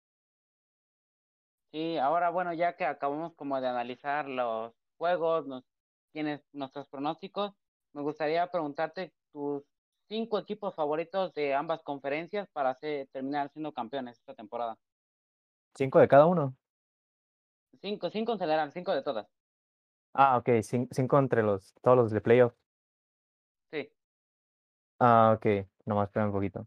[1.73, 5.65] Sí, ahora bueno, ya que acabamos como de analizar los juegos, nos,
[6.13, 7.53] tienes nuestros pronósticos,
[7.93, 9.63] me gustaría preguntarte tus
[10.09, 12.75] cinco equipos favoritos de ambas conferencias para
[13.13, 14.77] terminar siendo campeones esta temporada.
[15.77, 16.57] ¿Cinco de cada uno?
[17.81, 19.29] Cinco, cinco en general, cinco de todas.
[20.13, 20.49] Ah, ok,
[20.91, 22.53] cinco entre los, todos los de playoff.
[23.73, 23.93] Sí.
[24.99, 26.67] Ah, ok, nomás espera un poquito.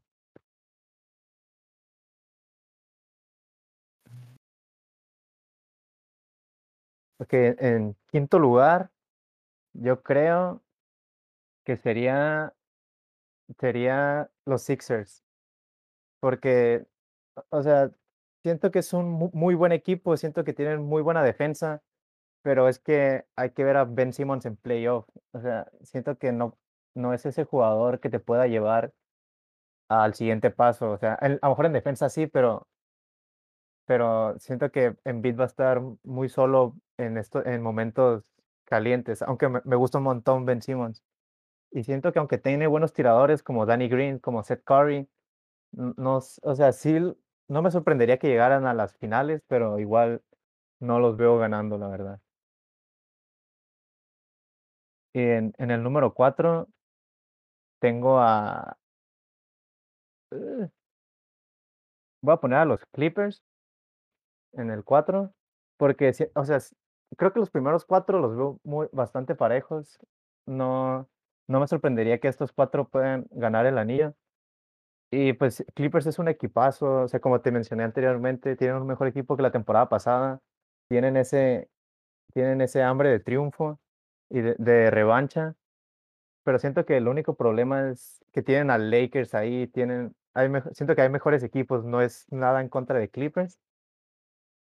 [7.20, 8.92] Ok, en quinto lugar,
[9.74, 10.64] yo creo
[11.66, 12.54] que sería,
[13.60, 15.24] sería los Sixers.
[16.20, 16.86] Porque,
[17.50, 17.92] o sea,
[18.44, 21.84] siento que es un muy buen equipo, siento que tienen muy buena defensa,
[22.44, 25.08] pero es que hay que ver a Ben Simmons en playoff.
[25.34, 26.58] O sea, siento que no,
[26.96, 28.94] no es ese jugador que te pueda llevar
[29.90, 30.92] al siguiente paso.
[30.92, 32.68] O sea, a lo mejor en defensa sí, pero
[33.86, 38.24] pero siento que Embiid va a estar muy solo en esto, en momentos
[38.66, 41.04] calientes, aunque me, gusta un montón Ben Simmons.
[41.72, 45.08] Y siento que aunque tiene buenos tiradores como Danny Green, como Seth Curry,
[45.72, 46.98] no, o sea, sí,
[47.48, 50.24] no me sorprendería que llegaran a las finales, pero igual
[50.80, 52.22] no los veo ganando, la verdad.
[55.14, 56.68] En, en el número 4
[57.80, 58.78] tengo a...
[62.22, 63.44] voy a poner a los Clippers
[64.54, 65.34] en el 4,
[65.78, 66.60] porque, o sea,
[67.18, 70.00] creo que los primeros cuatro los veo muy, bastante parejos.
[70.46, 71.10] No,
[71.48, 74.16] no me sorprendería que estos cuatro puedan ganar el anillo.
[75.12, 79.08] Y pues Clippers es un equipazo, o sea, como te mencioné anteriormente, tienen un mejor
[79.08, 80.42] equipo que la temporada pasada,
[80.90, 81.70] tienen ese,
[82.34, 83.80] tienen ese hambre de triunfo
[84.30, 85.56] y de, revancha,
[86.44, 90.96] pero siento que el único problema es que tienen a Lakers ahí, tienen, hay, siento
[90.96, 93.60] que hay mejores equipos, no es nada en contra de Clippers,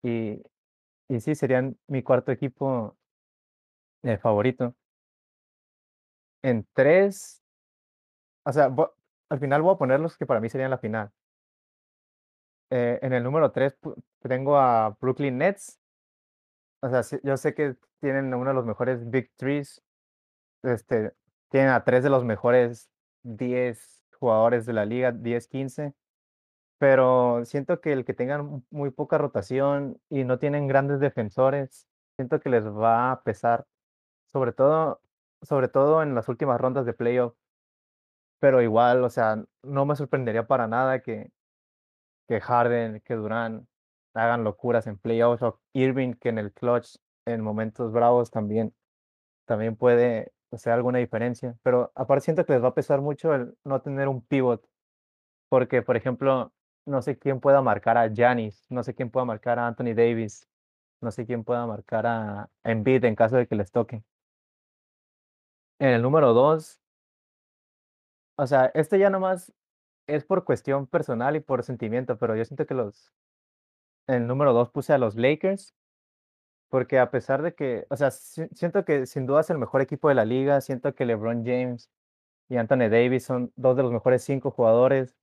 [0.04, 0.42] y,
[1.10, 2.96] y sí, serían mi cuarto equipo
[4.04, 4.76] eh, favorito.
[6.42, 7.42] En tres,
[8.46, 8.74] o sea,
[9.30, 11.12] al final voy a poner los que para mí serían la final.
[12.72, 13.76] Eh, en el número tres
[14.22, 15.80] tengo a Brooklyn Nets.
[16.82, 19.82] O sea, yo sé que tienen uno de los mejores Big Threes.
[20.64, 21.14] Este,
[21.50, 22.90] tienen a tres de los mejores
[23.24, 25.94] 10 jugadores de la liga, 10, 15
[26.80, 31.88] pero siento que el que tengan muy poca rotación y no tienen grandes defensores,
[32.18, 33.68] siento que les va a pesar,
[34.32, 35.02] sobre todo,
[35.44, 37.36] sobre todo en las últimas rondas de playoff.
[38.40, 41.32] Pero igual, o sea, no me sorprendería para nada que,
[42.28, 43.68] que Harden, que Durán
[44.14, 48.74] hagan locuras en playoffs o Irving que en el clutch en momentos bravos también,
[49.46, 51.58] también puede hacer alguna diferencia.
[51.64, 54.66] Pero aparte siento que les va a pesar mucho el no tener un pivot.
[55.50, 56.54] Porque, por ejemplo,
[56.90, 60.48] no sé quién pueda marcar a Giannis, no sé quién pueda marcar a Anthony Davis,
[61.02, 64.04] no sé quién pueda marcar a Embiid en caso de que les toque.
[65.80, 66.82] En el número dos,
[68.38, 69.54] o sea, este ya nomás
[70.08, 73.14] es por cuestión personal y por sentimiento, pero yo siento que los,
[74.08, 75.76] en el número dos puse a los Lakers,
[76.70, 80.10] porque a pesar de que, o sea, siento que sin duda es el mejor equipo
[80.10, 81.90] de la liga, siento que LeBron James
[82.50, 85.19] y Anthony Davis son dos de los mejores cinco jugadores.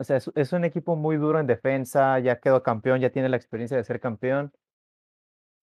[0.00, 3.36] O sea, es, un equipo muy duro en defensa, ya quedó campeón, ya tiene la
[3.36, 4.50] experiencia de ser campeón.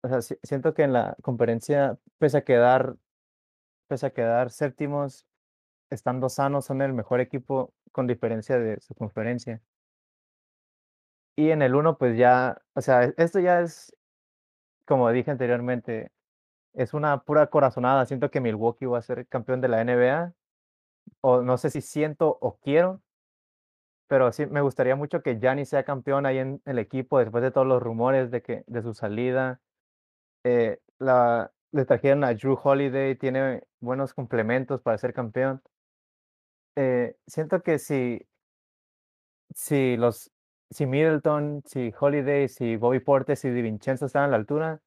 [0.04, 2.96] O sea, si- siento que en la conferencia, pese a quedar,
[3.88, 5.26] pese a quedar séptimos,
[5.92, 9.62] estando sanos, son el mejor equipo con diferencia de su conferencia.
[11.36, 13.96] Y en el uno, pues ya, o sea, e- esto ya es,
[14.86, 16.12] como dije anteriormente,
[16.74, 18.06] es una pura corazonada.
[18.06, 20.34] Siento que Milwaukee va a ser campeón de la NBA,
[21.22, 23.02] o no sé si siento o quiero,
[24.08, 27.52] pero sí me gustaría mucho que Giannis sea campeón ahí en el equipo después de
[27.52, 29.62] todos los rumores de que de su salida.
[30.44, 35.62] Eh, la, le trajeron a Drew Holiday, tiene buenos complementos para ser campeón.
[36.76, 38.28] Eh, siento que si,
[39.54, 40.32] si los
[40.70, 44.82] si Middleton, si Holiday, si Bobby Portes, si DiVincenzo están a la altura,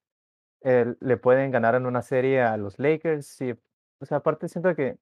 [0.63, 3.27] le pueden ganar en una serie a los Lakers.
[3.27, 3.55] Sí,
[4.01, 4.99] o sea, aparte siento que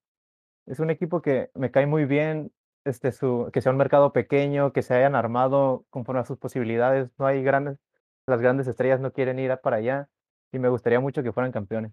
[0.67, 2.53] es un equipo que me cae muy bien,
[2.89, 7.11] este, su, que sea un mercado pequeño, que se hayan armado conforme a sus posibilidades.
[7.19, 7.79] No hay grandes,
[8.27, 10.09] las grandes estrellas no quieren ir para allá
[10.53, 11.93] y me gustaría mucho que fueran campeones.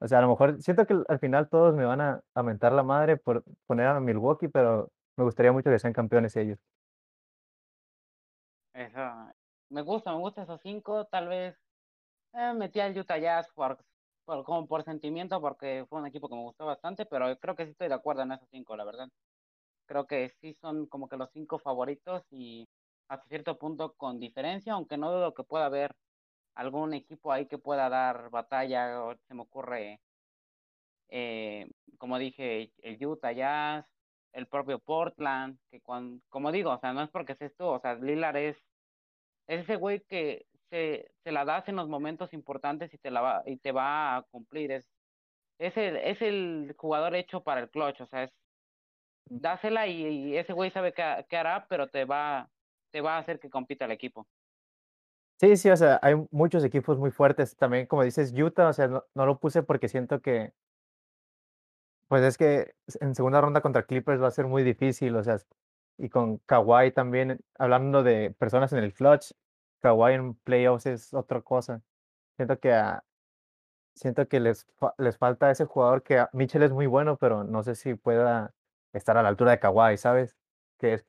[0.00, 2.42] O sea, a lo mejor siento que al al final todos me van a, a
[2.42, 6.58] mentar la madre por poner a Milwaukee, pero me gustaría mucho que sean campeones ellos.
[8.74, 9.00] Eso.
[9.70, 11.06] Me gusta, me gusta esos cinco.
[11.06, 11.56] Tal vez
[12.34, 13.78] eh, metí al Utah Jazz por,
[14.44, 17.70] como por sentimiento, porque fue un equipo que me gustó bastante, pero creo que sí
[17.70, 19.08] estoy de acuerdo en esos cinco, la verdad.
[19.86, 22.68] Creo que sí son como que los cinco favoritos y
[23.08, 25.94] hasta cierto punto con diferencia, aunque no dudo que pueda haber
[26.54, 30.00] algún equipo ahí que pueda dar batalla, o se me ocurre,
[31.08, 33.86] eh, como dije, el Utah Jazz,
[34.32, 37.80] el propio Portland, que cuando, como digo, o sea, no es porque seas tú, o
[37.80, 38.56] sea, Lillard es,
[39.46, 43.20] es ese güey que se, se la das en los momentos importantes y te la
[43.22, 44.86] va, y te va a cumplir, es,
[45.58, 48.32] es el, es el jugador hecho para el clutch, o sea, es,
[49.26, 52.48] dásela y, ese güey sabe qué, qué hará, pero te va,
[52.90, 54.26] te va a hacer que compita el equipo.
[55.38, 57.56] Sí, sí, o sea, hay muchos equipos muy fuertes.
[57.56, 60.52] También, como dices, Utah, o sea, no, lo puse porque siento que,
[62.08, 65.38] pues es que en segunda ronda contra Clippers va a ser muy difícil, o sea,
[65.98, 69.32] y con Kawhi también, hablando de personas en el clutch,
[69.80, 71.82] Kawhi en playoffs es otra cosa.
[72.36, 72.72] Siento que
[73.94, 74.66] siento que les,
[74.98, 78.54] les falta ese jugador que Mitchell es muy bueno, pero no sé si pueda
[78.96, 80.36] estar a la altura de Kawhi, ¿sabes?
[80.78, 81.06] Que es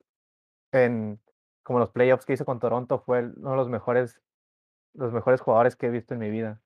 [0.71, 1.19] en
[1.63, 4.21] como los playoffs que hizo con Toronto fue uno de los mejores,
[4.93, 6.62] los mejores jugadores que he visto en mi vida.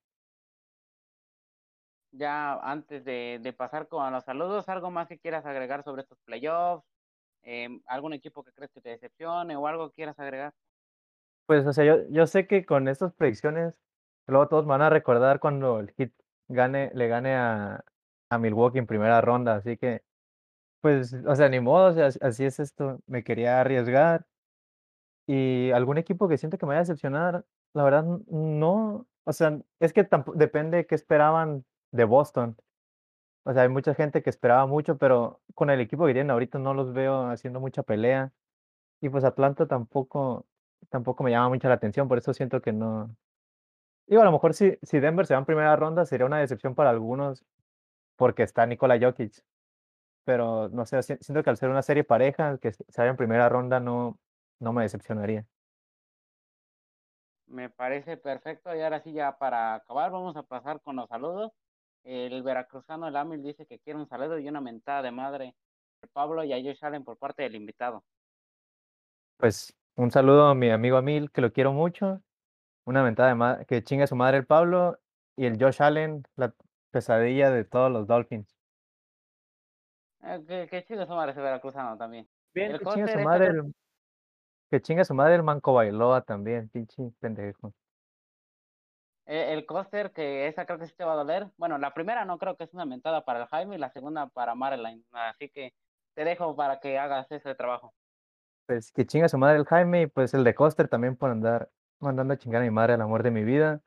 [2.11, 6.19] Ya antes de, de pasar con los saludos, ¿algo más que quieras agregar sobre estos
[6.19, 6.85] playoffs?
[7.43, 10.53] Em, ¿algún equipo que crees que te decepcione o algo que quieras agregar?
[11.47, 13.73] Pues, o sea, yo, yo sé que con estas predicciones,
[14.27, 16.11] luego todos van a recordar cuando el Heat
[16.47, 17.83] gane, le gane a,
[18.29, 20.03] a Milwaukee en primera ronda, así que,
[20.81, 24.25] pues, o sea, ni modo, o sea, as- así es esto, me quería arriesgar.
[25.27, 29.59] Y algún equipo que siento que me vaya a decepcionar, la verdad, no, o sea,
[29.79, 32.57] es que depende qué esperaban de Boston,
[33.45, 36.59] o sea, hay mucha gente que esperaba mucho, pero con el equipo que tienen ahorita
[36.59, 38.33] no los veo haciendo mucha pelea.
[39.01, 40.45] Y pues Atlanta tampoco
[40.89, 43.15] tampoco me llama mucho la atención, por eso siento que no.
[44.07, 46.75] Digo, a lo mejor si si Denver se va en primera ronda sería una decepción
[46.75, 47.45] para algunos,
[48.17, 49.43] porque está Nikola Jokic,
[50.23, 53.49] pero no sé, si siento que al ser una serie pareja, que se en primera
[53.49, 54.19] ronda no
[54.61, 55.45] no me decepcionaría.
[57.47, 61.51] Me parece perfecto y ahora sí ya para acabar vamos a pasar con los saludos.
[62.03, 65.55] El veracruzano El Amil dice que quiere un saludo y una mentada de madre
[66.01, 68.03] a Pablo y a Josh Allen por parte del invitado.
[69.37, 72.21] Pues, un saludo a mi amigo Emil, que lo quiero mucho,
[72.85, 74.99] una mentada de ma que chingue a su madre el Pablo
[75.35, 76.53] y el Josh Allen, la
[76.91, 78.55] pesadilla de todos los Dolphins.
[80.23, 82.27] Eh, que, que chido su madre ese veracruzano también.
[82.53, 83.73] Bien, El que chingue a su Coster, madre el
[84.69, 87.73] que chingue a su madre el Manco Bailoa también, pinche pendejo.
[89.25, 91.47] Eh, el coaster, que esa creo que sí te va a doler.
[91.57, 94.27] Bueno, la primera no creo que es una mentada para el Jaime y la segunda
[94.27, 95.05] para Marilyn.
[95.11, 95.73] Así que
[96.15, 97.93] te dejo para que hagas ese trabajo.
[98.65, 101.69] Pues que chinga su madre el Jaime y pues el de Coster también por andar
[101.99, 103.81] mandando a chingar a mi madre, el amor de mi vida.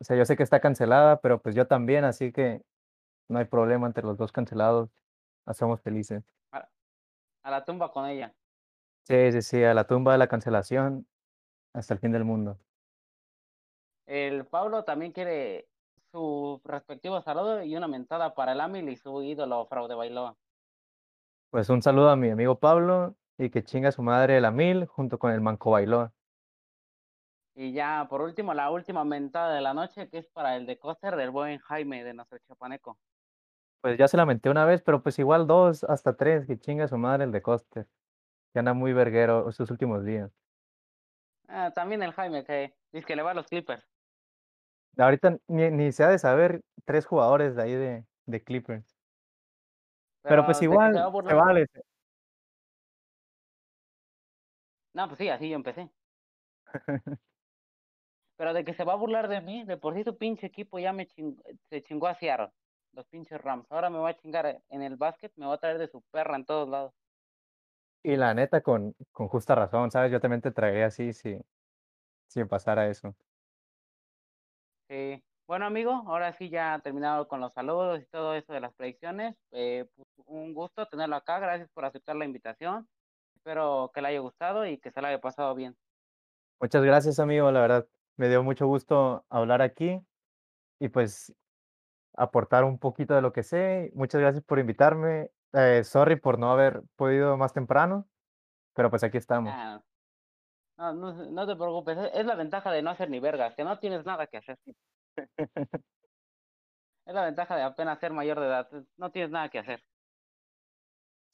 [0.00, 2.62] O sea, yo sé que está cancelada, pero pues yo también, así que
[3.28, 4.90] no hay problema entre los dos cancelados.
[5.48, 6.22] Hacemos felices.
[6.52, 6.68] A,
[7.42, 8.34] a la tumba con ella.
[9.04, 11.06] Sí, sí, sí, a la tumba de la cancelación
[11.72, 12.58] hasta el fin del mundo.
[14.06, 15.68] El Pablo también quiere
[16.10, 20.36] su respectivo saludo y una mentada para el Amil y su ídolo Fraude Bailoa.
[21.50, 25.18] Pues un saludo a mi amigo Pablo y que chinga su madre el Amil junto
[25.18, 26.12] con el Manco Bailoa.
[27.54, 30.78] Y ya por último, la última mentada de la noche, que es para el de
[30.78, 32.98] Coster del buen Jaime de nuestro chapaneco.
[33.80, 36.88] Pues ya se la menté una vez, pero pues igual 2 hasta 3 que chingue
[36.88, 37.86] su madre el de Coster,
[38.52, 40.30] que anda muy verguero estos últimos días.
[41.48, 43.86] Ah, también el Jaime, que dice que le va a los Clippers.
[44.96, 48.96] Ahorita ni ni se ha de saber 3 jugadores de ahí de de Clippers.
[50.22, 51.66] Pero, pues, Pero se va igual se vale.
[54.94, 55.90] No, pues sí, así yo empecé.
[58.36, 60.78] Pero de que se va a burlar de mí, de por sí su pinche equipo
[60.78, 61.08] ya me
[61.70, 62.50] se chingó a Seattle,
[62.92, 63.66] los pinches Rams.
[63.70, 66.36] Ahora me va a chingar en el básquet, me va a traer de su perra
[66.36, 66.92] en todos lados.
[68.04, 70.12] Y la neta, con con justa razón, ¿sabes?
[70.12, 71.38] Yo también te traería así si
[72.28, 73.16] si pasara eso.
[74.88, 75.22] Sí.
[75.46, 79.34] Bueno, amigo, ahora sí ya terminado con los saludos y todo eso de las predicciones.
[79.50, 81.38] Eh, pues, un gusto tenerlo acá.
[81.38, 82.88] Gracias por aceptar la invitación.
[83.36, 85.76] Espero que le haya gustado y que se la haya pasado bien.
[86.60, 90.00] Muchas gracias, amigo, la verdad, me dio mucho gusto hablar aquí
[90.80, 91.34] y, pues,
[92.18, 93.90] aportar un poquito de lo que sé.
[93.94, 95.30] Muchas gracias por invitarme.
[95.52, 98.06] Eh, sorry por no haber podido más temprano,
[98.74, 99.52] pero, pues, aquí estamos.
[99.54, 99.80] Ah,
[100.76, 103.64] no, no, no te preocupes, es es la ventaja de no hacer ni vergas, que
[103.64, 104.58] no tienes nada que hacer.
[107.06, 109.82] Es la ventaja de apenas ser mayor de edad, no tienes nada que hacer.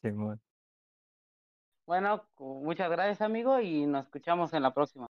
[0.03, 0.41] Simón.
[1.87, 5.09] Bueno, muchas gracias, amigo, y nos escuchamos en la próxima.